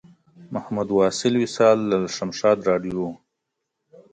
محمد 0.53 0.87
واصل 0.97 1.33
وصال 1.43 1.77
له 1.89 1.97
شمشاد 2.15 2.57
راډیو 2.69 2.97
و. 3.05 3.07